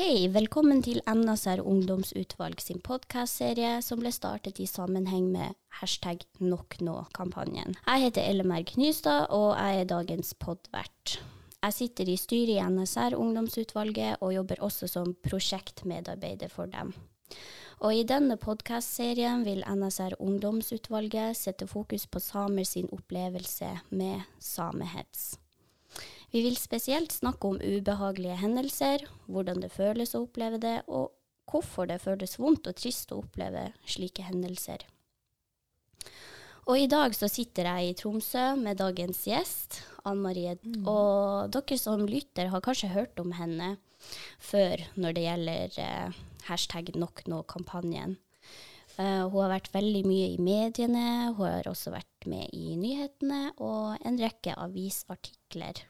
Hei, 0.00 0.30
velkommen 0.32 0.78
til 0.80 1.02
NSR 1.04 1.60
Ungdomsutvalg 1.60 2.62
sin 2.64 2.78
podkastserie 2.80 3.82
som 3.84 4.00
ble 4.00 4.08
startet 4.16 4.56
i 4.56 4.64
sammenheng 4.64 5.26
med 5.28 5.52
hashtag 5.76 6.22
NokNå-kampanjen. 6.40 7.76
Jeg 7.84 8.04
heter 8.06 8.24
Ellemer 8.30 8.64
Knystad, 8.64 9.26
og 9.28 9.58
jeg 9.58 9.82
er 9.82 9.90
dagens 9.90 10.32
podvert. 10.40 11.18
Jeg 11.60 11.76
sitter 11.76 12.08
i 12.08 12.16
styret 12.16 12.54
i 12.54 12.64
NSR 12.64 13.18
Ungdomsutvalget 13.18 14.24
og 14.24 14.32
jobber 14.38 14.64
også 14.64 14.88
som 14.88 15.12
prosjektmedarbeider 15.28 16.48
for 16.48 16.72
dem. 16.72 16.94
Og 17.84 17.92
I 17.92 18.08
denne 18.08 18.40
podkastserien 18.40 19.44
vil 19.44 19.60
NSR 19.68 20.16
Ungdomsutvalget 20.16 21.36
sette 21.36 21.68
fokus 21.68 22.08
på 22.08 22.24
samer 22.24 22.64
sin 22.64 22.88
opplevelse 22.88 23.74
med 23.92 24.24
samehets. 24.40 25.34
Vi 26.30 26.44
vil 26.44 26.56
spesielt 26.58 27.12
snakke 27.12 27.48
om 27.48 27.58
ubehagelige 27.58 28.38
hendelser, 28.38 29.02
hvordan 29.26 29.64
det 29.64 29.72
føles 29.74 30.14
å 30.14 30.24
oppleve 30.26 30.60
det, 30.62 30.76
og 30.86 31.10
hvorfor 31.50 31.88
det 31.90 31.98
føles 32.04 32.38
vondt 32.38 32.70
og 32.70 32.78
trist 32.78 33.10
å 33.10 33.18
oppleve 33.24 33.70
slike 33.82 34.22
hendelser. 34.28 34.86
Og 36.70 36.78
i 36.78 36.86
dag 36.90 37.14
så 37.16 37.26
sitter 37.26 37.66
jeg 37.66 37.90
i 37.90 37.94
Tromsø 37.98 38.52
med 38.60 38.78
dagens 38.78 39.24
gjest, 39.26 39.80
Ann 40.06 40.20
Marie. 40.22 40.54
Mm. 40.62 40.84
Og 40.86 41.50
dere 41.50 41.78
som 41.80 42.04
lytter 42.06 42.52
har 42.52 42.62
kanskje 42.62 42.92
hørt 42.92 43.18
om 43.18 43.32
henne 43.34 43.74
før 44.38 44.84
når 44.94 45.16
det 45.16 45.24
gjelder 45.26 45.78
eh, 45.82 46.20
hashtag 46.46 46.92
nok 46.94 47.24
nå-kampanjen. 47.28 48.18
Uh, 48.98 49.26
hun 49.32 49.38
har 49.46 49.54
vært 49.54 49.70
veldig 49.72 50.00
mye 50.04 50.32
i 50.34 50.40
mediene, 50.42 51.04
hun 51.32 51.46
har 51.46 51.68
også 51.70 51.92
vært 51.94 52.26
med 52.28 52.50
i 52.52 52.74
nyhetene 52.76 53.54
og 53.62 53.96
en 54.04 54.18
rekke 54.20 54.52
avisartikler. 54.60 55.80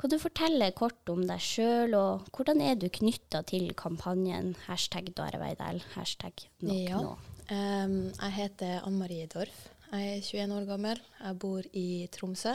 Kan 0.00 0.08
du 0.08 0.16
fortelle 0.16 0.70
kort 0.72 1.10
om 1.12 1.26
deg 1.28 1.42
sjøl, 1.44 1.92
og 1.92 2.28
hvordan 2.32 2.62
er 2.64 2.78
du 2.80 2.86
knytta 2.88 3.42
til 3.50 3.66
kampanjen 3.76 4.54
hashtag 4.64 5.10
Dareveidel, 5.16 5.82
hashtag 5.92 6.46
nok 6.64 6.78
ja. 6.78 7.00
nå? 7.04 7.10
Um, 7.50 7.96
jeg 8.08 8.32
heter 8.38 8.86
Ann 8.86 8.96
Marie 8.96 9.26
Dorf. 9.28 9.66
Jeg 9.90 10.06
er 10.06 10.22
21 10.22 10.54
år 10.56 10.68
gammel. 10.70 11.02
Jeg 11.18 11.36
bor 11.42 11.66
i 11.76 12.06
Tromsø, 12.14 12.54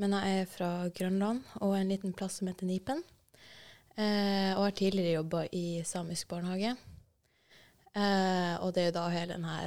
men 0.00 0.14
jeg 0.16 0.38
er 0.38 0.48
fra 0.48 0.70
Grønland 0.96 1.42
og 1.58 1.74
en 1.76 1.90
liten 1.92 2.14
plass 2.16 2.38
som 2.40 2.48
heter 2.48 2.68
Nipen. 2.70 3.02
Uh, 3.98 4.54
og 4.54 4.62
har 4.64 4.76
tidligere 4.78 5.18
jobba 5.18 5.42
i 5.52 5.82
samisk 5.84 6.30
barnehage. 6.30 6.72
Uh, 7.92 8.56
og 8.62 8.72
det 8.72 8.86
er 8.86 8.88
jo 8.88 8.94
da 8.96 9.02
hele 9.12 9.34
denne 9.34 9.58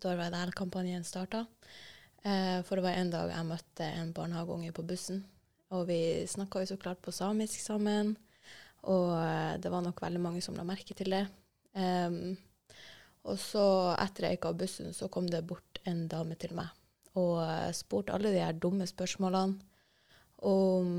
Dareveidel-kampanjen 0.00 1.04
starta. 1.04 1.42
Uh, 2.24 2.64
for 2.64 2.80
det 2.80 2.86
var 2.86 2.96
en 2.96 3.12
dag 3.12 3.34
jeg 3.34 3.50
møtte 3.50 3.90
en 3.98 4.14
barnehageunge 4.16 4.72
på 4.72 4.86
bussen 4.88 5.20
og 5.70 5.86
vi 5.88 6.26
snakka 6.28 6.62
jo 6.62 6.72
så 6.72 6.78
klart 6.80 7.02
på 7.04 7.14
samisk 7.14 7.60
sammen. 7.62 8.16
Og 8.90 9.12
uh, 9.12 9.54
det 9.60 9.70
var 9.70 9.84
nok 9.84 10.00
veldig 10.02 10.22
mange 10.22 10.42
som 10.44 10.56
la 10.56 10.64
merke 10.66 10.96
til 10.96 11.12
det. 11.14 11.26
Um, 11.76 12.36
og 13.28 13.36
så, 13.38 13.64
etter 14.00 14.26
jeg 14.26 14.38
gikk 14.38 14.50
av 14.50 14.60
bussen, 14.62 14.94
så 14.96 15.10
kom 15.12 15.28
det 15.30 15.44
bort 15.46 15.82
en 15.86 16.06
dame 16.10 16.38
til 16.40 16.56
meg 16.56 16.72
og 17.18 17.40
uh, 17.42 17.70
spurte 17.74 18.14
alle 18.14 18.32
de 18.34 18.42
her 18.42 18.56
dumme 18.58 18.86
spørsmålene 18.86 19.58
om 20.46 20.92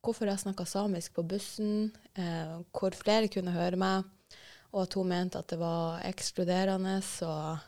hvorfor 0.00 0.30
jeg 0.30 0.40
snakka 0.40 0.64
samisk 0.64 1.18
på 1.18 1.24
bussen, 1.28 1.90
uh, 2.16 2.62
hvor 2.72 2.94
flere 2.96 3.28
kunne 3.28 3.52
høre 3.52 3.76
meg, 3.80 4.06
og 4.72 4.86
at 4.86 4.94
hun 4.96 5.10
mente 5.10 5.40
at 5.40 5.50
det 5.50 5.58
var 5.60 6.00
ekskluderende, 6.08 7.00
og 7.26 7.58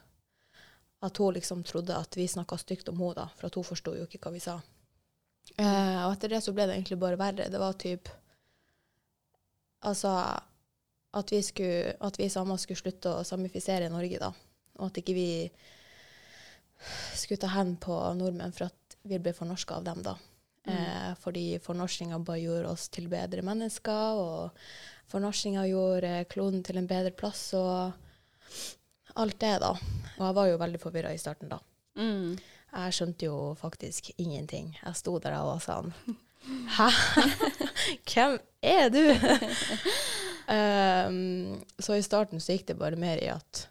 at 1.03 1.19
hun 1.19 1.35
liksom 1.37 1.65
trodde 1.67 1.99
at 1.99 2.17
vi 2.17 2.29
snakka 2.31 2.57
stygt 2.57 2.89
om 2.89 3.03
henne, 3.03 3.27
for 3.37 3.51
at 3.51 3.59
hun 3.59 3.67
forsto 3.67 3.97
jo 3.99 4.07
ikke 4.07 4.23
hva 4.23 4.33
vi 4.33 4.41
sa. 4.41 4.61
Uh, 5.59 6.07
og 6.07 6.15
etter 6.15 6.33
det 6.33 6.41
så 6.45 6.55
ble 6.57 6.67
det 6.69 6.79
egentlig 6.79 7.01
bare 7.03 7.21
verre. 7.21 7.51
Det 7.53 7.61
var 7.61 7.79
typ 7.81 8.09
Altså 9.83 10.13
at 11.13 11.33
vi, 11.33 11.41
skulle, 11.43 11.97
at 11.99 12.19
vi 12.21 12.29
samer 12.31 12.61
skulle 12.61 12.79
slutte 12.79 13.11
å 13.11 13.25
samifisere 13.27 13.89
i 13.89 13.93
Norge, 13.93 14.21
da. 14.23 14.31
Og 14.79 14.87
at 14.87 15.01
ikke 15.01 15.17
vi 15.17 15.31
skulle 17.19 17.43
ta 17.43 17.51
hen 17.53 17.75
på 17.83 17.97
nordmenn 18.17 18.55
for 18.55 18.71
at 18.71 18.97
vi 19.03 19.19
ble 19.21 19.35
fornorska 19.37 19.81
av 19.81 19.89
dem, 19.91 20.05
da. 20.07 20.15
Mm. 20.65 20.73
Eh, 20.77 21.11
fordi 21.21 21.45
fornorskinga 21.63 22.21
bare 22.23 22.45
gjorde 22.45 22.71
oss 22.71 22.87
til 22.95 23.11
bedre 23.13 23.45
mennesker, 23.47 24.23
og 24.23 25.11
fornorskinga 25.13 25.67
gjorde 25.69 26.15
kloden 26.33 26.63
til 26.65 26.79
en 26.81 26.89
bedre 26.91 27.13
plass, 27.19 27.49
og 27.59 27.93
alt 29.19 29.39
det, 29.43 29.57
da. 29.67 29.75
Og 30.17 30.25
jeg 30.25 30.39
var 30.39 30.51
jo 30.51 30.61
veldig 30.63 30.83
forvirra 30.83 31.13
i 31.13 31.21
starten, 31.21 31.53
da. 31.53 31.61
Mm. 31.99 32.39
Jeg 32.73 32.97
skjønte 32.97 33.29
jo 33.29 33.39
faktisk 33.61 34.11
ingenting. 34.17 34.73
Jeg 34.79 34.97
sto 34.97 35.19
der 35.21 35.37
og 35.41 35.55
var 35.55 35.65
sånn 35.65 35.93
Hæ? 36.77 36.89
Hvem 38.09 38.39
er 38.67 38.89
du? 38.91 39.05
um, 40.51 41.61
så 41.85 41.99
i 41.99 42.03
starten 42.03 42.43
så 42.43 42.57
gikk 42.57 42.73
det 42.73 42.81
bare 42.81 42.99
mer 42.99 43.21
i 43.23 43.31
at 43.31 43.69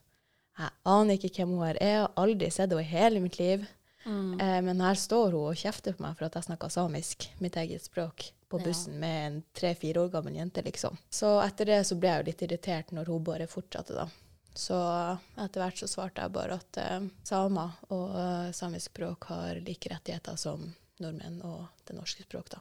jeg 0.62 0.70
aner 0.86 1.18
ikke 1.18 1.42
hvem 1.42 1.56
hun 1.58 1.68
er. 1.68 1.80
Jeg 1.82 2.02
har 2.04 2.12
aldri 2.22 2.52
sett 2.54 2.70
henne 2.70 2.84
i 2.86 2.92
hele 2.92 3.24
mitt 3.24 3.40
liv. 3.42 3.66
Mm. 4.06 4.38
Uh, 4.40 4.60
men 4.66 4.82
her 4.86 4.98
står 4.98 5.34
hun 5.34 5.50
og 5.52 5.58
kjefter 5.58 5.98
på 5.98 6.06
meg 6.06 6.16
for 6.18 6.28
at 6.28 6.38
jeg 6.38 6.48
snakker 6.50 6.74
samisk, 6.74 7.28
mitt 7.42 7.58
eget 7.58 7.86
språk, 7.86 8.30
på 8.52 8.60
bussen 8.62 8.96
ja. 8.98 9.02
med 9.04 9.26
en 9.26 9.38
tre-fire 9.58 10.06
år 10.06 10.14
gammel 10.14 10.38
jente, 10.38 10.64
liksom. 10.66 10.98
Så 11.10 11.40
etter 11.44 11.70
det 11.74 11.82
så 11.90 11.98
ble 11.98 12.14
jeg 12.14 12.22
jo 12.22 12.30
litt 12.30 12.46
irritert 12.48 12.94
når 12.96 13.12
hun 13.14 13.26
bare 13.26 13.50
fortsatte, 13.50 13.98
da. 13.98 14.08
Så 14.58 14.78
etter 15.40 15.64
hvert 15.64 15.80
så 15.80 15.88
svarte 15.88 16.26
jeg 16.26 16.36
bare 16.36 16.58
at 16.60 16.80
eh, 16.82 17.08
samer 17.28 17.78
og 17.90 18.18
eh, 18.20 18.50
samisk 18.56 18.92
språk 18.92 19.30
har 19.32 19.62
like 19.64 19.92
rettigheter 19.94 20.36
som 20.40 20.66
nordmenn 21.02 21.40
og 21.48 21.66
det 21.88 21.96
norske 21.98 22.26
språk, 22.26 22.52
da. 22.52 22.60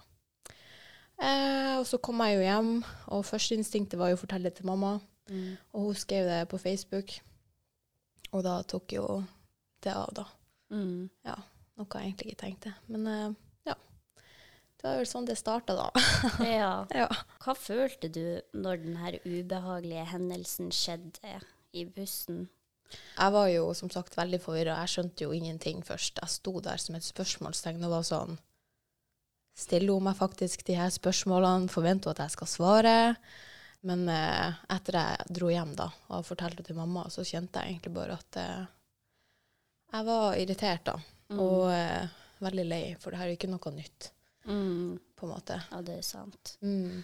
Eh, 1.20 1.74
og 1.76 1.84
så 1.88 1.98
kom 2.00 2.22
jeg 2.24 2.38
jo 2.38 2.46
hjem, 2.46 2.70
og 3.12 3.26
førsteinstinktet 3.28 4.00
var 4.00 4.12
jo 4.12 4.18
å 4.18 4.22
fortelle 4.22 4.48
det 4.48 4.60
til 4.60 4.70
mamma. 4.70 4.96
Mm. 5.30 5.58
Og 5.74 5.90
hun 5.90 5.98
skrev 5.98 6.30
det 6.30 6.40
på 6.50 6.60
Facebook, 6.62 7.12
og 8.32 8.44
da 8.46 8.60
tok 8.70 8.96
jo 8.96 9.04
det 9.84 9.92
av, 9.92 10.08
da. 10.16 10.26
Mm. 10.72 11.10
Ja, 11.26 11.36
noe 11.80 12.00
jeg 12.00 12.12
egentlig 12.12 12.32
ikke 12.32 12.42
tenkte. 12.46 12.74
Men 12.88 13.06
eh, 13.10 13.38
ja. 13.68 13.76
Det 14.80 14.88
var 14.88 15.00
vel 15.02 15.10
sånn 15.10 15.28
det 15.28 15.36
starta, 15.40 15.76
da. 15.76 15.90
ja. 16.46 16.72
ja. 16.96 17.08
Hva 17.44 17.56
følte 17.58 18.08
du 18.08 18.24
når 18.56 18.84
denne 18.86 19.14
ubehagelige 19.26 20.08
hendelsen 20.14 20.72
skjedde? 20.74 21.40
I 21.72 21.84
bussen? 21.86 22.48
Jeg 22.90 23.32
var 23.34 23.48
jo 23.52 23.68
som 23.76 23.90
sagt 23.92 24.16
veldig 24.18 24.40
forvirra. 24.42 24.80
Jeg 24.82 24.94
skjønte 24.94 25.26
jo 25.26 25.34
ingenting 25.34 25.84
først. 25.86 26.18
Jeg 26.18 26.32
sto 26.32 26.56
der 26.64 26.80
som 26.82 26.96
et 26.98 27.06
spørsmålstegn 27.06 27.84
og 27.86 27.98
var 27.98 28.06
sånn 28.06 28.40
Stiller 29.60 29.92
hun 29.92 30.06
meg 30.06 30.16
faktisk 30.16 30.62
de 30.64 30.76
her 30.78 30.90
spørsmålene? 30.94 31.68
Forventer 31.68 32.08
hun 32.08 32.16
at 32.16 32.22
jeg 32.24 32.34
skal 32.36 32.48
svare? 32.48 32.94
Men 33.86 34.06
eh, 34.08 34.60
etter 34.72 34.96
jeg 34.96 35.34
dro 35.36 35.50
hjem 35.52 35.74
da, 35.76 35.88
og 36.12 36.26
fortalte 36.28 36.64
til 36.64 36.78
mamma, 36.78 37.06
så 37.12 37.24
kjente 37.26 37.60
jeg 37.60 37.74
egentlig 37.74 37.92
bare 37.96 38.16
at 38.16 38.38
eh, 38.40 38.62
jeg 39.90 40.06
var 40.06 40.36
irritert, 40.38 40.84
da. 40.86 40.96
Mm. 41.32 41.40
Og 41.44 41.64
eh, 41.74 42.18
veldig 42.44 42.66
lei, 42.68 42.82
for 43.00 43.12
det 43.12 43.20
her 43.20 43.28
er 43.28 43.34
jo 43.34 43.38
ikke 43.38 43.52
noe 43.52 43.72
nytt, 43.74 44.10
mm. 44.48 44.98
på 45.16 45.26
en 45.26 45.32
måte. 45.32 45.58
Ja, 45.72 45.80
det 45.86 45.96
er 45.98 46.06
sant. 46.06 46.54
Mm. 46.64 47.02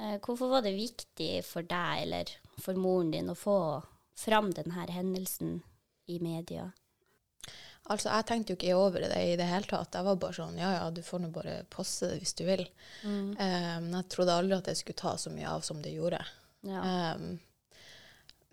Eh, 0.00 0.16
hvorfor 0.24 0.50
var 0.56 0.64
det 0.64 0.74
viktig 0.76 1.30
for 1.46 1.66
deg 1.68 2.04
eller 2.06 2.32
for 2.60 2.78
moren 2.80 3.12
din 3.14 3.30
å 3.30 3.38
få 3.38 3.58
fram 4.18 4.52
denne 4.54 4.86
hendelsen 4.88 5.60
i 6.06 6.20
media? 6.22 6.70
Altså, 7.84 8.08
jeg 8.08 8.24
tenkte 8.28 8.54
jo 8.54 8.56
ikke 8.56 8.76
over 8.80 9.02
det 9.04 9.18
i 9.20 9.34
det 9.36 9.46
hele 9.48 9.68
tatt. 9.68 9.92
Jeg 9.92 10.06
var 10.06 10.20
bare 10.20 10.36
sånn 10.36 10.56
ja 10.56 10.70
ja, 10.72 10.84
du 10.88 11.02
får 11.04 11.20
nå 11.20 11.28
bare 11.34 11.58
poste 11.72 12.08
det 12.08 12.22
hvis 12.22 12.32
du 12.38 12.46
vil. 12.48 12.62
Mm. 13.04 13.34
Um, 13.36 13.90
jeg 13.98 14.08
trodde 14.14 14.36
aldri 14.38 14.56
at 14.56 14.70
det 14.70 14.76
skulle 14.78 15.00
ta 15.02 15.12
så 15.20 15.32
mye 15.34 15.50
av 15.50 15.66
som 15.66 15.82
det 15.84 15.92
gjorde. 15.92 16.22
Ja. 16.64 16.80
Um, 17.12 17.34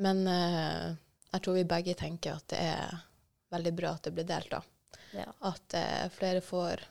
men 0.03 0.25
uh, 0.27 0.91
jeg 1.31 1.45
tror 1.45 1.55
vi 1.55 1.69
begge 1.69 1.95
tenker 1.95 2.35
at 2.35 2.47
det 2.51 2.59
er 2.73 2.97
veldig 3.55 3.73
bra 3.77 3.93
at 3.95 4.09
det 4.09 4.13
blir 4.17 4.27
delt, 4.27 4.51
da. 4.51 4.99
Ja. 5.15 5.29
At 5.47 5.77
uh, 5.79 6.09
flere 6.11 6.43
får 6.43 6.83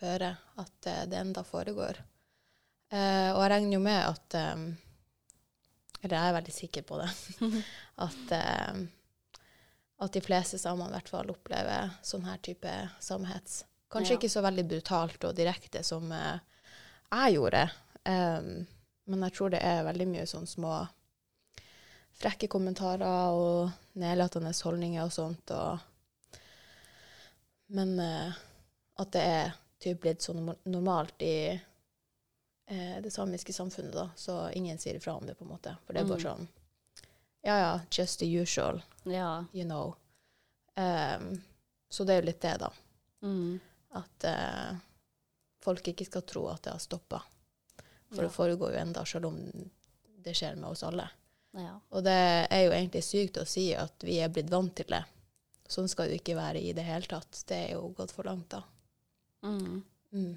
høre 0.00 0.32
at 0.64 0.88
uh, 0.88 1.04
det 1.10 1.20
enda 1.20 1.44
foregår. 1.44 2.00
og 2.92 3.38
jeg 3.40 3.48
regner 3.48 3.72
jo 3.72 3.80
med 3.80 4.00
at 4.04 4.34
um, 4.52 4.64
eller 6.02 6.16
jeg 6.16 6.28
er 6.28 6.36
veldig 6.36 6.54
sikker 6.54 6.86
på 6.86 6.98
det. 7.00 7.10
at, 8.06 8.34
eh, 8.38 8.80
at 10.02 10.16
de 10.16 10.22
fleste 10.24 10.58
samene 10.58 10.90
i 10.90 10.96
hvert 10.96 11.12
fall 11.12 11.30
opplever 11.30 11.92
sånn 12.06 12.26
her 12.26 12.40
type 12.42 12.72
samhets. 13.00 13.62
Kanskje 13.92 14.16
ja. 14.16 14.18
ikke 14.18 14.32
så 14.32 14.42
veldig 14.44 14.64
brutalt 14.70 15.28
og 15.28 15.36
direkte 15.38 15.84
som 15.86 16.10
eh, 16.16 16.40
jeg 17.12 17.36
gjorde, 17.36 17.66
um, 18.08 18.52
men 19.12 19.24
jeg 19.26 19.34
tror 19.36 19.50
det 19.52 19.60
er 19.68 19.82
veldig 19.84 20.06
mye 20.08 20.28
sånn 20.30 20.46
små 20.48 20.70
frekke 22.22 22.48
kommentarer 22.48 23.36
og 23.36 23.98
nedlatende 24.00 24.52
holdninger 24.56 25.04
og 25.04 25.12
sånt. 25.12 25.52
Og, 25.52 26.40
men 27.76 27.92
eh, 28.00 28.40
at 29.02 29.12
det 29.14 29.26
er 29.26 29.52
typ 29.82 30.02
blitt 30.04 30.24
sånn 30.24 30.46
normalt 30.70 31.24
i 31.26 31.36
eh, 32.72 32.98
det 33.04 33.12
samiske 33.12 33.52
samfunnet, 33.52 33.92
da, 33.94 34.08
så 34.16 34.50
ingen 34.56 34.80
sier 34.80 34.98
ifra 34.98 35.14
om 35.14 35.26
det, 35.26 35.36
på 35.38 35.44
en 35.44 35.52
måte. 35.52 35.76
For 35.86 35.94
det 35.94 36.04
er 36.04 36.10
bare 36.10 36.22
mm. 36.22 36.28
sånn 36.28 36.48
Ja 37.42 37.58
ja, 37.58 37.72
just 37.90 38.20
the 38.22 38.28
usual. 38.38 38.82
Ja. 39.04 39.44
You 39.52 39.64
know. 39.64 39.96
Um, 40.74 41.42
så 41.88 42.04
det 42.04 42.14
er 42.14 42.22
jo 42.22 42.26
litt 42.30 42.40
det, 42.40 42.56
da. 42.62 42.72
Mm. 43.22 43.60
At 43.98 44.24
eh, 44.24 44.76
folk 45.64 45.88
ikke 45.92 46.06
skal 46.06 46.22
tro 46.22 46.46
at 46.48 46.62
det 46.64 46.76
har 46.76 46.82
stoppa. 46.82 47.22
For 48.12 48.22
ja. 48.22 48.28
det 48.28 48.36
foregår 48.36 48.72
jo 48.72 48.78
enda, 48.78 49.04
selv 49.04 49.32
om 49.32 49.40
det 50.22 50.34
skjer 50.38 50.56
med 50.56 50.70
oss 50.70 50.84
alle. 50.86 51.08
Ja. 51.58 51.74
Og 51.90 52.04
det 52.06 52.20
er 52.48 52.62
jo 52.64 52.72
egentlig 52.72 53.02
sykt 53.04 53.40
å 53.42 53.48
si 53.48 53.72
at 53.76 54.06
vi 54.06 54.20
er 54.22 54.32
blitt 54.32 54.50
vant 54.52 54.74
til 54.78 54.88
det. 54.88 55.02
Sånn 55.68 55.90
skal 55.90 56.08
det 56.08 56.16
jo 56.16 56.22
ikke 56.22 56.38
være 56.38 56.62
i 56.62 56.72
det 56.76 56.84
hele 56.86 57.08
tatt. 57.08 57.42
Det 57.48 57.58
er 57.58 57.74
jo 57.74 57.90
gått 57.96 58.14
for 58.14 58.28
langt, 58.28 58.54
da. 58.54 58.62
Mm. 59.44 59.82
Mm. 60.12 60.32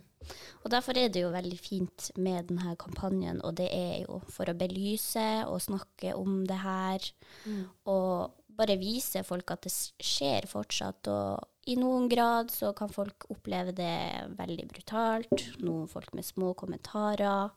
Og 0.64 0.72
derfor 0.72 0.98
er 0.98 1.10
det 1.10 1.22
jo 1.22 1.34
veldig 1.34 1.60
fint 1.60 2.12
med 2.18 2.48
denne 2.50 2.76
kampanjen, 2.82 3.42
og 3.44 3.56
det 3.60 3.70
er 3.72 4.06
jo 4.06 4.22
for 4.34 4.46
å 4.50 4.58
belyse 4.58 5.46
og 5.46 5.62
snakke 5.62 6.16
om 6.18 6.46
det 6.50 6.58
her, 6.64 7.00
Mm. 7.46 7.66
og 7.86 8.32
bare 8.56 8.78
vise 8.80 9.22
folk 9.28 9.52
at 9.52 9.62
det 9.68 9.72
skjer 9.72 10.48
fortsatt, 10.48 11.08
og 11.12 11.44
i 11.68 11.76
noen 11.76 12.08
grad 12.10 12.52
så 12.52 12.74
kan 12.76 12.90
folk 12.90 13.26
oppleve 13.30 13.74
det 13.76 14.36
veldig 14.38 14.68
brutalt, 14.70 15.60
noen 15.60 15.88
folk 15.92 16.14
med 16.14 16.24
små 16.24 16.54
kommentarer. 16.56 17.52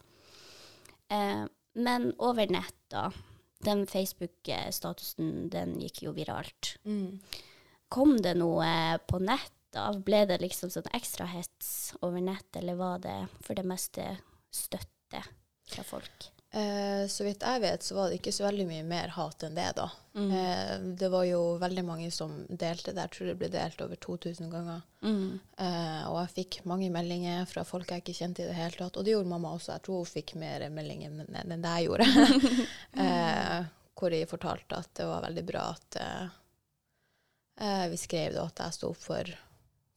Eh, 1.10 1.44
men 1.74 2.12
over 2.18 2.46
nett, 2.50 2.74
da. 2.90 3.10
Den 3.64 3.86
Facebook-statusen, 3.86 5.48
den 5.50 5.76
gikk 5.80 6.02
jo 6.02 6.12
viralt. 6.12 6.76
Mm. 6.84 7.20
Kom 7.88 8.16
det 8.20 8.36
noe 8.36 8.98
på 9.08 9.20
nett 9.22 9.52
da? 9.74 9.90
Ble 10.04 10.24
det 10.28 10.40
liksom 10.42 10.72
sånn 10.72 10.88
ekstra 10.96 11.28
hets 11.30 11.92
over 12.00 12.22
nett, 12.24 12.48
eller 12.56 12.78
var 12.78 13.04
det 13.04 13.20
for 13.44 13.58
det 13.58 13.66
meste 13.68 14.10
støtte 14.54 15.22
fra 15.68 15.84
folk? 15.86 16.32
Eh, 16.50 17.04
så 17.12 17.26
vidt 17.26 17.44
jeg 17.44 17.60
vet, 17.60 17.82
så 17.84 17.96
var 17.98 18.08
det 18.08 18.22
ikke 18.22 18.32
så 18.32 18.46
veldig 18.46 18.64
mye 18.70 18.84
mer 18.88 19.12
hat 19.12 19.44
enn 19.44 19.56
det, 19.58 19.66
da. 19.76 19.90
Mm. 20.16 20.30
Eh, 20.32 20.74
det 21.00 21.10
var 21.12 21.26
jo 21.28 21.42
veldig 21.60 21.84
mange 21.84 22.08
som 22.14 22.32
delte 22.48 22.94
det. 22.96 23.04
Jeg 23.04 23.14
tror 23.16 23.28
det 23.28 23.36
ble 23.42 23.50
delt 23.52 23.82
over 23.84 24.00
2000 24.00 24.52
ganger. 24.54 24.80
Mm. 25.04 25.38
Eh, 25.60 26.04
og 26.08 26.20
jeg 26.22 26.34
fikk 26.38 26.60
mange 26.70 26.88
meldinger 26.94 27.44
fra 27.50 27.66
folk 27.68 27.92
jeg 27.92 28.04
ikke 28.04 28.16
kjente 28.16 28.46
i 28.46 28.48
det 28.48 28.56
hele 28.56 28.80
tatt. 28.80 28.96
Og 28.96 29.04
det 29.04 29.12
gjorde 29.12 29.32
mamma 29.34 29.52
også. 29.58 29.74
Jeg 29.76 29.84
tror 29.84 30.00
hun 30.00 30.08
fikk 30.08 30.38
mer 30.40 30.64
meldinger 30.72 31.20
enn 31.28 31.52
det 31.52 31.74
jeg 31.76 31.90
gjorde. 31.90 32.08
eh, 33.04 33.68
hvor 33.98 34.14
de 34.14 34.24
fortalte 34.30 34.78
at 34.78 34.92
det 34.96 35.06
var 35.08 35.24
veldig 35.26 35.44
bra 35.46 35.64
at 35.74 36.00
eh, 36.00 36.26
eh, 37.66 37.84
vi 37.92 38.00
skrev 38.00 38.32
det, 38.32 38.40
og 38.40 38.52
at 38.52 38.64
jeg 38.64 38.78
sto 38.78 38.92
opp 38.94 39.00
for, 39.02 39.36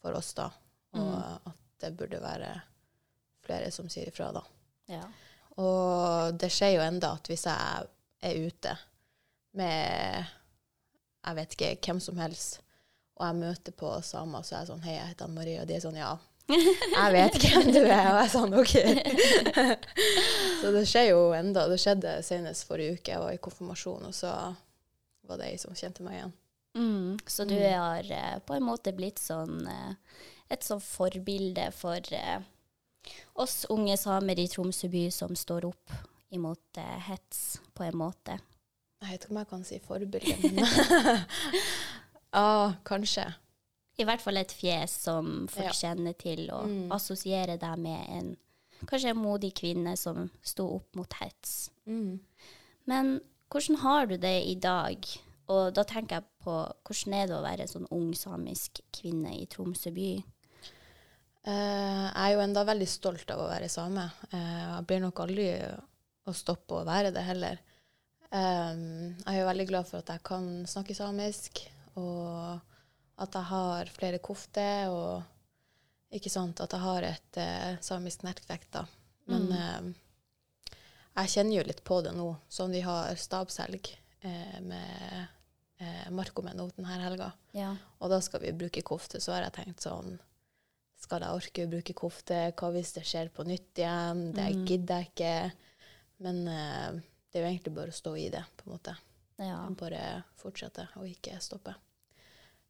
for 0.01 0.17
oss, 0.17 0.33
da. 0.37 0.49
Og 0.93 0.99
Mm. 0.99 1.51
at 1.51 1.57
det 1.79 1.93
burde 1.97 2.19
være 2.21 2.61
flere 3.45 3.71
som 3.71 3.87
sier 3.89 4.07
ifra, 4.11 4.31
da. 4.35 4.41
Ja. 4.91 5.03
Og 5.61 6.33
det 6.39 6.49
skjer 6.51 6.75
jo 6.75 6.81
enda 6.85 7.13
at 7.17 7.27
hvis 7.27 7.45
jeg 7.45 7.87
er 8.21 8.47
ute 8.47 8.77
med 9.53 10.25
jeg 11.25 11.35
vet 11.37 11.53
ikke 11.55 11.75
hvem 11.85 11.99
som 12.01 12.17
helst, 12.17 12.59
og 13.19 13.27
jeg 13.27 13.35
møter 13.35 13.71
på 13.77 13.91
samer, 14.03 14.41
så 14.41 14.55
er 14.55 14.59
jeg 14.63 14.69
sånn 14.71 14.83
Hei, 14.85 14.95
jeg 14.95 15.07
heter 15.11 15.25
Anne 15.27 15.35
Marie, 15.37 15.59
og 15.61 15.67
de 15.69 15.75
er 15.75 15.83
sånn 15.83 15.97
Ja, 15.99 16.15
jeg 16.49 17.11
vet 17.13 17.35
hvem 17.43 17.67
du 17.71 17.79
er. 17.83 18.07
Og 18.09 18.17
jeg 18.17 18.23
er 18.23 18.31
sånn 18.33 18.55
OK. 18.57 18.73
så 20.61 20.71
det 20.73 20.85
skjer 20.89 21.09
jo 21.11 21.19
enda. 21.37 21.67
Det 21.69 21.77
skjedde 21.81 22.15
senest 22.25 22.65
forrige 22.67 22.97
uke. 22.97 23.11
Jeg 23.13 23.21
var 23.21 23.35
i 23.35 23.41
konfirmasjon, 23.41 24.07
og 24.09 24.15
så 24.15 24.31
var 25.29 25.37
det 25.39 25.51
ei 25.51 25.59
som 25.61 25.75
kjente 25.77 26.03
meg 26.05 26.17
igjen. 26.19 26.33
Mm. 26.75 27.17
Så 27.27 27.45
du 27.45 27.55
Mm. 27.55 27.79
har 27.79 28.11
eh, 28.11 28.39
på 28.39 28.53
en 28.55 28.63
måte 28.63 28.93
blitt 28.95 29.19
sånn 29.19 29.67
eh, 29.67 29.93
et 30.49 30.63
sånn 30.63 30.79
forbilde 30.81 31.71
for 31.73 31.99
eh, 32.13 32.39
oss 33.35 33.65
unge 33.69 33.97
samer 33.97 34.39
i 34.39 34.47
Tromsø 34.47 34.87
by 34.91 35.09
som 35.11 35.35
står 35.35 35.65
opp 35.65 35.91
imot 36.31 36.77
eh, 36.77 36.99
hets, 37.09 37.59
på 37.75 37.83
en 37.83 37.97
måte. 37.97 38.37
Jeg 39.01 39.09
vet 39.11 39.23
ikke 39.25 39.31
om 39.31 39.37
jeg 39.41 39.49
kan 39.49 39.63
si 39.67 39.79
forbilde, 39.79 40.37
men 40.53 40.65
Ja, 42.33 42.73
kanskje. 42.87 43.25
I 43.99 44.05
hvert 44.07 44.21
fall 44.23 44.37
et 44.39 44.51
fjes 44.55 44.93
som 45.03 45.47
folk 45.51 45.65
Ja. 45.67 45.71
kjenner 45.75 46.13
til, 46.17 46.49
og 46.51 46.67
Mm. 46.69 46.91
assosierer 46.91 47.57
deg 47.59 47.77
med 47.79 48.05
en 48.09 48.37
kanskje 48.87 49.09
en 49.11 49.17
modig 49.17 49.53
kvinne 49.53 49.97
som 49.97 50.29
sto 50.41 50.65
opp 50.75 50.95
mot 50.95 51.13
hets. 51.19 51.69
Mm. 51.85 52.19
Men 52.87 53.19
hvordan 53.51 53.77
har 53.83 54.05
du 54.07 54.15
det 54.17 54.45
i 54.47 54.55
dag? 54.55 55.05
Og 55.51 55.73
da 55.75 55.83
tenker 55.87 56.19
jeg 56.19 56.27
på 56.45 56.53
hvordan 56.87 57.15
er 57.17 57.27
det 57.29 57.35
å 57.37 57.43
være 57.43 57.67
sånn 57.67 57.89
ung 57.91 58.11
samisk 58.17 58.79
kvinne 58.95 59.33
i 59.35 59.47
Tromsø 59.51 59.91
by? 59.95 60.11
Uh, 61.41 62.07
jeg 62.07 62.21
er 62.21 62.31
jo 62.35 62.43
enda 62.43 62.63
veldig 62.67 62.87
stolt 62.87 63.31
av 63.33 63.41
å 63.43 63.49
være 63.49 63.69
same. 63.73 64.03
Uh, 64.31 64.77
jeg 64.77 64.87
blir 64.89 65.01
nok 65.03 65.21
aldri 65.23 65.47
å 66.29 66.33
stoppe 66.37 66.77
å 66.77 66.85
være 66.87 67.11
det 67.15 67.23
heller. 67.25 67.61
Um, 68.31 69.17
jeg 69.25 69.33
er 69.33 69.39
jo 69.41 69.47
veldig 69.49 69.67
glad 69.71 69.89
for 69.89 69.99
at 70.03 70.11
jeg 70.13 70.23
kan 70.27 70.45
snakke 70.69 70.95
samisk, 70.95 71.63
og 71.99 72.61
at 73.21 73.35
jeg 73.35 73.49
har 73.49 73.89
flere 73.91 74.21
kofter, 74.23 74.93
og 74.93 76.15
ikke 76.15 76.31
sant, 76.31 76.61
at 76.63 76.71
jeg 76.77 76.83
har 76.85 77.09
et 77.09 77.41
uh, 77.41 77.73
samisk 77.83 78.23
nettverk, 78.27 78.69
da. 78.71 78.85
Men 79.31 79.51
Mm. 79.51 79.91
jeg 81.15 81.29
kjenner 81.33 81.55
jo 81.57 81.63
litt 81.67 81.83
på 81.87 81.99
det 82.03 82.11
nå, 82.15 82.29
som 82.49 82.71
vi 82.73 82.81
har 82.83 83.13
stabshelg 83.19 83.87
eh, 84.25 84.57
med 84.61 85.27
eh, 85.81 86.09
Markomen 86.13 86.55
noten 86.59 86.85
her 86.87 87.01
helga. 87.03 87.31
Ja. 87.57 87.73
Og 87.99 88.11
da 88.13 88.19
skal 88.23 88.43
vi 88.45 88.53
bruke 88.55 88.83
kofte, 88.85 89.19
så 89.23 89.33
har 89.35 89.47
jeg 89.47 89.53
tenkt 89.59 89.81
sånn 89.87 90.19
Skal 91.01 91.23
jeg 91.25 91.33
orke 91.33 91.63
å 91.65 91.69
bruke 91.71 91.93
kofte? 91.97 92.35
Hva 92.53 92.67
hvis 92.75 92.91
det 92.93 93.01
skjer 93.09 93.31
på 93.33 93.41
nytt 93.49 93.79
igjen? 93.81 94.19
Det 94.37 94.43
Mm. 94.53 94.65
gidder 94.69 94.99
jeg 95.01 95.07
ikke. 95.09 95.51
Men 96.21 96.47
eh, 96.47 96.91
det 97.31 97.39
er 97.39 97.41
jo 97.47 97.49
egentlig 97.55 97.73
bare 97.73 97.89
å 97.89 97.97
stå 97.97 98.11
i 98.21 98.27
det, 98.29 98.43
på 98.57 98.67
en 98.69 98.73
måte. 98.77 98.93
ja. 99.39 99.57
Bare 99.79 100.23
fortsette 100.37 100.87
og 100.97 101.07
ikke 101.09 101.39
stoppe. 101.41 101.73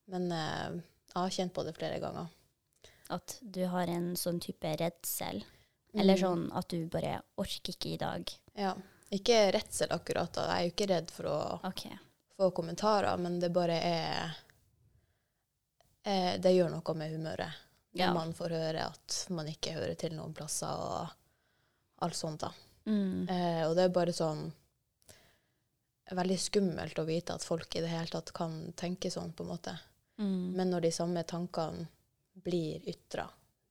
Men 0.08 0.32
eh, 0.32 0.70
jeg 1.12 1.18
har 1.20 1.30
kjent 1.36 1.54
på 1.54 1.66
det 1.68 1.76
flere 1.76 2.00
ganger. 2.00 2.30
At 3.10 3.36
du 3.44 3.66
har 3.68 3.88
en 3.92 4.14
sånn 4.16 4.40
type 4.40 4.64
redsel. 4.80 5.44
Eller 5.94 6.16
Mm. 6.16 6.22
sånn 6.24 6.58
at 6.58 6.70
du 6.70 6.88
bare 6.88 7.22
orker 7.38 7.74
ikke 7.76 7.94
i 7.94 7.98
dag. 7.98 8.32
Ja. 8.56 8.74
Ikke 9.12 9.52
redsel 9.52 9.90
akkurat. 9.92 10.32
da. 10.32 10.48
Jeg 10.48 10.56
er 10.56 10.64
jo 10.70 10.72
ikke 10.72 10.90
redd 10.94 11.12
for 11.12 11.24
å 11.26 11.60
OK. 11.68 11.90
Få 12.38 12.52
kommentarer, 12.52 13.18
men 13.18 13.40
det 13.40 13.50
bare 13.54 13.78
er 13.82 14.36
eh, 16.06 16.38
Det 16.42 16.54
gjør 16.56 16.70
noe 16.74 16.94
med 16.98 17.12
humøret. 17.14 17.54
Når 17.94 18.00
Ja. 18.06 18.14
man 18.14 18.34
får 18.34 18.50
høre 18.50 18.86
at 18.88 19.26
man 19.30 19.48
ikke 19.48 19.74
hører 19.76 19.96
til 20.00 20.14
noen 20.16 20.34
plasser 20.34 20.68
og 20.72 21.10
alt 22.02 22.16
sånt. 22.16 22.40
da. 22.42 22.52
Mm. 22.86 23.28
Eh, 23.30 23.68
og 23.70 23.76
det 23.76 23.84
er 23.84 23.90
bare 23.90 24.14
sånn 24.14 24.52
Veldig 26.12 26.36
skummelt 26.40 26.98
å 27.00 27.06
vite 27.08 27.34
at 27.34 27.44
folk 27.44 27.74
i 27.76 27.82
det 27.82 27.88
hele 27.88 28.08
tatt 28.12 28.34
kan 28.36 28.74
tenke 28.76 29.08
sånn, 29.12 29.32
på 29.32 29.44
en 29.46 29.50
måte. 29.54 29.78
Mm. 30.20 30.52
Men 30.58 30.70
når 30.74 30.82
de 30.82 30.92
samme 30.92 31.24
tankene 31.24 31.88
blir 32.44 32.84
ytra, 32.90 33.30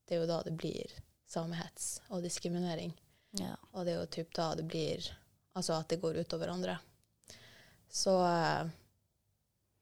det 0.09 0.15
er 0.17 0.21
jo 0.23 0.27
da 0.31 0.39
det 0.47 0.55
blir 0.57 0.89
samehets 1.29 2.01
og 2.09 2.23
diskriminering. 2.23 2.95
ja. 3.33 3.57
Og 3.75 3.85
det 3.85 3.93
er 3.93 4.01
jo 4.01 4.07
typ 4.07 4.33
da 4.35 4.55
det 4.55 4.65
blir 4.69 5.11
Altså 5.55 5.75
at 5.81 5.89
det 5.89 6.01
går 6.01 6.15
utover 6.23 6.49
andre. 6.49 6.79
Så 7.91 8.15
eh, 8.27 8.71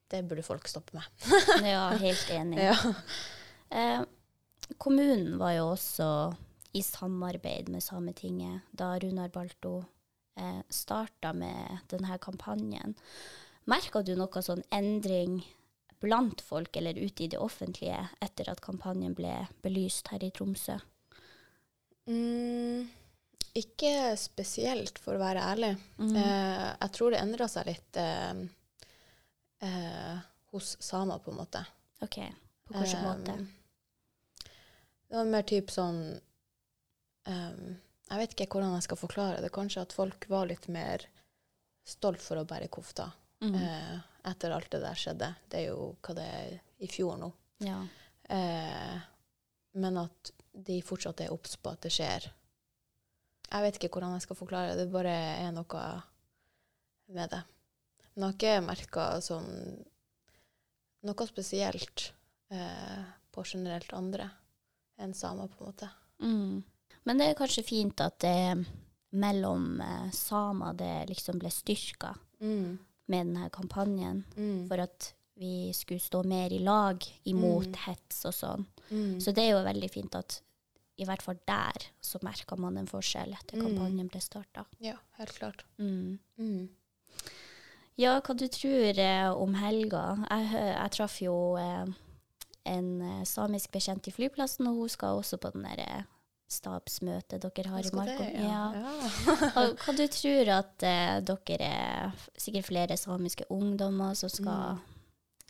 det 0.09 0.23
burde 0.25 0.43
folk 0.47 0.69
stoppe 0.69 0.97
med. 0.97 1.05
ja, 1.69 1.89
helt 2.01 2.31
enig. 2.33 2.63
Ja. 2.71 2.77
Eh, 3.69 4.03
kommunen 4.81 5.37
var 5.41 5.53
jo 5.59 5.67
også 5.75 6.09
i 6.73 6.83
samarbeid 6.85 7.69
med 7.73 7.85
Sametinget 7.85 8.69
da 8.73 8.95
Runar 9.01 9.29
Balto 9.33 9.83
eh, 10.41 10.61
starta 10.69 11.33
med 11.37 11.85
denne 11.93 12.19
kampanjen. 12.19 12.97
Merka 13.69 14.03
du 14.03 14.15
noe 14.17 14.43
sånn 14.45 14.65
endring 14.73 15.43
blant 16.01 16.41
folk 16.45 16.77
eller 16.79 16.97
ute 16.97 17.27
i 17.27 17.31
det 17.33 17.41
offentlige 17.43 18.01
etter 18.25 18.49
at 18.53 18.63
kampanjen 18.65 19.17
ble 19.19 19.35
belyst 19.65 20.09
her 20.13 20.25
i 20.25 20.31
Tromsø? 20.33 20.79
Mm, 22.09 22.48
ikke 23.61 23.93
spesielt, 24.21 24.99
for 25.03 25.17
å 25.17 25.23
være 25.23 25.43
ærlig. 25.45 25.73
Mm. 25.99 26.15
Eh, 26.17 26.67
jeg 26.81 26.93
tror 26.97 27.11
det 27.15 27.21
endra 27.23 27.49
seg 27.51 27.67
litt 27.71 27.99
eh, 28.01 28.41
eh, 29.69 30.19
hos 30.53 30.77
samer, 30.81 31.19
på 31.25 31.31
en 31.33 31.37
måte. 31.43 31.65
OK. 32.05 32.19
På 32.69 32.79
hvilken 32.79 33.05
måte? 33.05 33.33
Um, 33.39 33.49
Det 35.09 35.17
var 35.17 35.25
mer 35.33 35.43
typ 35.49 35.71
sånn 35.73 36.01
um, 37.25 37.77
Jeg 38.11 38.19
vet 38.21 38.35
ikke 38.35 38.47
hvordan 38.59 38.75
jeg 38.77 38.85
skal 38.85 39.01
forklare 39.01 39.41
det. 39.41 39.51
Kanskje 39.55 39.83
at 39.87 39.95
folk 39.97 40.27
var 40.29 40.47
litt 40.51 40.69
mer 40.73 41.07
stolt 41.89 42.21
for 42.25 42.37
å 42.41 42.47
bære 42.49 42.69
kofta 42.73 43.11
Mm. 43.41 43.55
eh, 43.55 43.99
etter 44.27 44.51
alt 44.51 44.67
det 44.73 44.81
der 44.83 44.97
skjedde. 44.99 45.27
Det 45.49 45.61
er 45.61 45.67
jo 45.69 45.93
hva 46.03 46.15
det 46.19 46.25
er 46.27 46.55
i 46.83 46.89
fjor 46.91 47.15
nå. 47.21 47.29
Ja. 47.63 47.77
Eh, 48.29 48.97
men 49.79 49.97
at 50.01 50.33
de 50.53 50.81
fortsatt 50.83 51.21
er 51.23 51.31
obs 51.31 51.55
på 51.63 51.71
at 51.71 51.85
det 51.87 51.93
skjer. 51.95 52.27
Jeg 53.51 53.63
vet 53.65 53.79
ikke 53.79 53.89
hvordan 53.95 54.13
jeg 54.17 54.23
skal 54.27 54.37
forklare 54.37 54.75
det. 54.77 54.87
Det 54.87 54.93
bare 54.93 55.13
er 55.47 55.53
noe 55.57 55.85
med 57.09 57.31
det. 57.33 57.43
Men 58.15 58.25
jeg 58.25 58.29
har 58.29 58.35
ikke 58.37 58.67
merka 58.67 59.07
sånn 59.25 59.49
noe 61.07 61.27
spesielt 61.29 62.09
eh, 62.51 63.05
på 63.33 63.45
generelt 63.47 63.93
andre 63.97 64.27
enn 64.99 65.15
samer, 65.15 65.47
på 65.49 65.63
en 65.63 65.71
måte. 65.71 65.89
Mm. 66.21 66.63
Men 67.07 67.21
det 67.21 67.29
er 67.31 67.39
kanskje 67.39 67.63
fint 67.65 68.01
at 68.03 68.19
det 68.21 68.67
mellom 69.17 69.79
eh, 69.81 70.09
samer 70.13 70.75
det 70.77 70.95
liksom 71.15 71.39
ble 71.41 71.51
styrka 71.55 72.15
Mm. 72.41 72.79
med 73.11 73.27
denne 73.27 73.49
kampanjen. 73.51 74.21
Mm. 74.37 74.69
for 74.69 74.79
at 74.79 75.13
vi 75.39 75.73
skulle 75.75 75.99
stå 76.03 76.21
mer 76.25 76.53
i 76.53 76.59
lag 76.63 77.03
imot 77.25 77.67
Mm. 77.67 77.75
hets 77.87 78.25
og 78.27 78.33
sånn. 78.35 78.67
Mm. 78.91 79.21
Så 79.21 79.33
det 79.35 79.43
er 79.45 79.51
jo 79.57 79.65
veldig 79.65 79.91
fint 79.91 80.15
at 80.15 80.41
i 80.99 81.05
hvert 81.07 81.23
fall 81.23 81.39
der 81.47 81.87
så 82.03 82.19
merka 82.27 82.57
man 82.59 82.77
en 82.81 82.87
forskjell 82.91 83.33
etter 83.37 83.57
Mm. 83.57 83.65
kampanjen 83.69 84.09
ble 84.11 84.21
starta. 84.21 84.65
Ja, 84.83 84.97
helt 85.19 85.33
klart. 85.39 85.65
Mm. 85.79 86.19
Mm. 86.39 86.69
Ja, 87.99 88.21
hva 88.21 88.35
du 88.39 88.47
tror 88.49 88.99
eh, 88.99 89.31
om 89.35 89.55
helga? 89.59 90.05
Jeg, 90.31 90.51
jeg 90.53 90.91
traff 90.95 91.17
jo 91.23 91.35
eh, 91.59 91.87
en 92.71 92.91
eh, 93.03 93.25
samisk 93.27 93.73
bekjent 93.75 94.07
i 94.07 94.15
flyplassen, 94.15 94.67
og 94.71 94.77
hun 94.85 94.89
skal 94.93 95.19
også 95.19 95.39
på 95.43 95.51
den 95.55 95.67
der 95.67 95.83
eh, 95.83 96.03
stabsmøtet 96.49 97.43
dere 97.43 97.69
har 97.73 97.85
i 97.85 97.91
Marko. 97.97 98.25
ja. 98.25 98.61
Ja. 98.79 98.93
Hva, 99.83 99.95
du 99.99 100.05
tror 100.15 100.53
at 100.61 100.83
eh, 100.87 101.19
dere 101.27 101.59
er 101.69 102.29
sikkert 102.39 102.69
flere 102.71 102.97
samiske 102.97 103.45
ungdommer 103.51 104.15
som 104.17 104.31
skal 104.33 104.79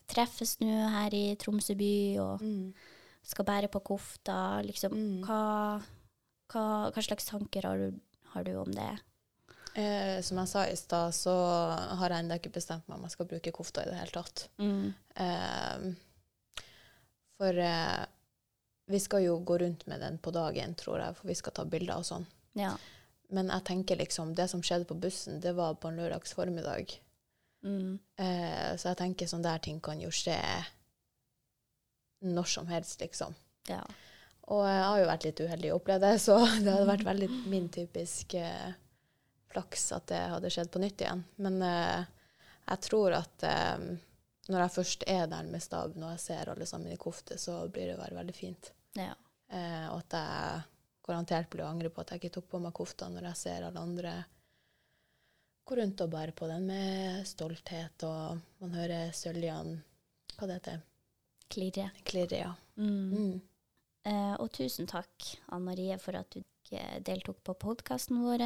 treffes 0.08 0.56
nå 0.62 0.72
her 0.94 1.14
i 1.14 1.24
Tromsø 1.40 1.76
by, 1.78 1.92
og 2.24 2.40
Mm. 2.42 2.72
Skal 3.28 3.44
bære 3.48 3.68
på 3.72 3.82
kofta? 3.84 4.38
Liksom, 4.64 4.94
Mm. 4.96 5.20
hva, 5.26 5.82
hva, 6.52 6.64
hva 6.94 7.02
slags 7.04 7.28
tanker 7.28 7.66
har 7.68 7.76
du, 7.78 8.00
har 8.32 8.44
du 8.44 8.54
om 8.56 8.72
det? 8.72 8.90
Eh, 9.78 10.20
som 10.24 10.38
jeg 10.40 10.48
sa 10.50 10.64
i 10.66 10.76
stad, 10.76 11.12
så 11.14 11.32
har 12.00 12.10
jeg 12.10 12.24
ennå 12.24 12.38
ikke 12.40 12.54
bestemt 12.56 12.88
meg 12.88 12.98
om 12.98 13.04
jeg 13.06 13.14
skal 13.14 13.28
bruke 13.30 13.52
kofta 13.54 13.84
i 13.84 13.90
det 13.90 13.98
hele 14.00 14.14
tatt. 14.16 14.48
Mm. 14.58 14.94
Eh, 15.14 15.90
for 17.38 17.58
eh, 17.62 18.04
vi 18.88 19.00
skal 19.00 19.22
jo 19.26 19.36
gå 19.44 19.58
rundt 19.60 19.86
med 19.86 20.00
den 20.00 20.16
på 20.18 20.32
dagen, 20.34 20.74
tror 20.74 20.98
jeg, 21.02 21.16
for 21.18 21.28
vi 21.28 21.36
skal 21.38 21.52
ta 21.54 21.64
bilder 21.68 22.00
og 22.00 22.06
sånn. 22.08 22.24
Ja. 22.58 22.72
Men 23.30 23.50
jeg 23.52 23.64
tenker 23.68 24.00
liksom, 24.00 24.32
det 24.34 24.48
som 24.50 24.62
skjedde 24.64 24.88
på 24.88 24.96
bussen, 24.98 25.38
det 25.44 25.52
var 25.54 25.76
på 25.76 25.90
en 25.90 26.00
lørdags 26.00 26.32
formiddag. 26.34 26.94
Mm. 27.62 27.98
Eh, 28.16 28.70
så 28.80 28.88
jeg 28.94 29.00
tenker 29.02 29.28
sånn 29.28 29.44
der 29.44 29.58
ting 29.62 29.80
kan 29.84 30.00
jo 30.00 30.08
skje 30.14 30.38
når 32.24 32.44
som 32.44 32.66
helst, 32.70 33.00
liksom. 33.00 33.34
ja. 33.68 33.82
Og 34.48 34.62
jeg 34.64 34.84
har 34.84 34.98
jo 34.98 35.08
vært 35.10 35.24
litt 35.26 35.40
uheldig 35.44 35.70
og 35.72 35.80
opplevd 35.82 36.04
det, 36.06 36.14
så 36.24 36.38
det 36.64 36.72
hadde 36.72 36.88
vært 36.88 37.08
veldig 37.08 37.28
min 37.52 37.68
typisk 37.72 38.34
eh, 38.40 38.70
flaks 39.52 39.90
at 39.96 40.06
det 40.08 40.20
hadde 40.32 40.52
skjedd 40.52 40.70
på 40.72 40.80
nytt 40.82 41.04
igjen. 41.04 41.24
Men 41.44 41.60
eh, 41.64 42.06
jeg 42.70 42.84
tror 42.88 43.18
at 43.18 43.44
eh, 43.44 43.84
når 44.48 44.64
jeg 44.64 44.74
først 44.78 45.04
er 45.12 45.28
der 45.28 45.52
med 45.52 45.62
staben 45.64 46.04
og 46.04 46.14
jeg 46.14 46.24
ser 46.24 46.52
alle 46.52 46.68
sammen 46.68 46.94
i 46.94 47.00
kofte, 47.00 47.36
så 47.40 47.60
blir 47.68 47.92
det 47.92 48.00
bare 48.00 48.16
veldig 48.16 48.36
fint. 48.36 48.72
ja. 48.98 49.14
Eh, 49.48 49.86
og 49.88 50.02
at 50.02 50.12
jeg 50.12 50.64
garantert 51.08 51.48
blir 51.48 51.64
å 51.64 51.70
angre 51.70 51.88
på 51.88 52.02
at 52.02 52.10
jeg 52.12 52.20
ikke 52.20 52.34
tok 52.34 52.50
på 52.52 52.58
meg 52.60 52.74
kofta 52.76 53.06
når 53.08 53.30
jeg 53.30 53.40
ser 53.40 53.64
alle 53.64 53.80
andre 53.80 54.10
gå 55.64 55.76
rundt 55.78 56.02
og 56.04 56.10
bære 56.12 56.34
på 56.36 56.48
den 56.50 56.66
med 56.68 57.24
stolthet, 57.28 58.04
og 58.04 58.42
man 58.60 58.76
hører 58.76 59.12
søljan 59.16 59.78
Hva 60.36 60.48
det 60.48 60.58
heter 60.58 60.82
Klirre. 61.48 61.90
Klirre, 62.04 62.42
ja. 62.42 62.52
Mm. 62.76 63.40
Eh, 64.08 64.34
og 64.38 64.50
tusen 64.54 64.88
takk, 64.88 65.32
Anne 65.48 65.70
Marie, 65.70 65.98
for 66.00 66.18
at 66.18 66.30
du 66.34 66.42
eh, 66.76 66.98
deltok 67.04 67.40
på 67.44 67.56
podkasten 67.66 68.20
vår. 68.24 68.44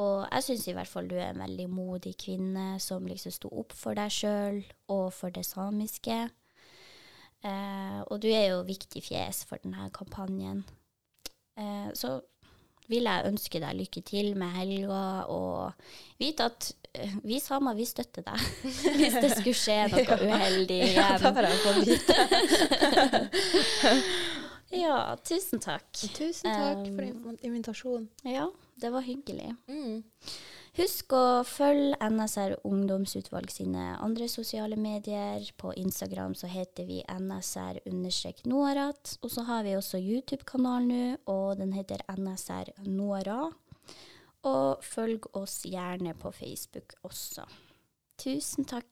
Og 0.00 0.26
jeg 0.30 0.46
syns 0.46 0.66
i 0.70 0.74
hvert 0.76 0.90
fall 0.90 1.08
du 1.10 1.16
er 1.18 1.32
en 1.32 1.42
veldig 1.42 1.66
modig 1.72 2.14
kvinne 2.20 2.78
som 2.82 3.08
liksom 3.10 3.34
sto 3.34 3.50
opp 3.62 3.74
for 3.76 3.98
deg 3.98 4.12
sjøl 4.14 4.60
og 4.92 5.08
for 5.14 5.34
det 5.34 5.44
samiske. 5.48 6.20
Eh, 7.40 8.00
og 8.06 8.20
du 8.22 8.28
er 8.30 8.52
jo 8.52 8.66
viktig 8.68 9.02
fjes 9.04 9.44
for 9.48 9.62
denne 9.64 9.88
kampanjen. 9.96 10.62
Eh, 11.58 11.90
så 11.96 12.18
vil 12.90 13.06
jeg 13.06 13.26
ønske 13.30 13.60
deg 13.62 13.76
lykke 13.78 14.02
til 14.08 14.32
med 14.38 14.50
helga, 14.58 15.02
og 15.30 15.72
vite 16.20 16.48
at 16.50 16.70
eh, 16.98 17.12
vi 17.22 17.38
samer, 17.40 17.76
vi 17.78 17.86
støtter 17.86 18.26
deg 18.26 18.42
hvis 18.98 19.16
det 19.22 19.30
skulle 19.36 19.56
skje 19.56 19.78
noe 19.94 20.18
uheldig 20.26 20.80
Ja, 20.96 21.06
har 21.06 21.22
vite. 21.86 22.16
Ja, 24.70 25.16
tusen 25.26 25.58
takk. 25.62 25.88
Tusen 26.14 26.46
takk 26.46 26.84
for 26.94 27.02
inv- 27.02 27.40
invitasjonen. 27.46 28.06
Ja, 28.22 28.46
det 28.80 28.92
var 28.94 29.02
hyggelig. 29.02 29.50
Mm. 29.66 30.02
Husk 30.78 31.10
å 31.18 31.42
følge 31.42 31.96
NSR 31.98 32.52
Ungdomsutvalg 32.68 33.50
sine 33.50 33.88
andre 33.98 34.28
sosiale 34.30 34.76
medier. 34.78 35.42
På 35.58 35.72
Instagram 35.74 36.36
så 36.38 36.46
heter 36.46 36.86
vi 36.86 37.00
NSR-Noarat. 37.10 39.16
Og 39.18 39.32
så 39.34 39.42
har 39.48 39.64
vi 39.66 39.74
også 39.74 39.98
YouTube-kanal 39.98 40.86
nå, 40.86 41.02
og 41.26 41.58
den 41.58 41.74
heter 41.74 42.06
NSR 42.14 42.70
Noara. 42.86 43.48
Og 44.46 44.86
følg 44.86 45.26
oss 45.36 45.64
gjerne 45.66 46.14
på 46.14 46.30
Facebook 46.38 46.94
også. 47.02 47.48
Tusen 48.22 48.70
takk. 48.70 48.86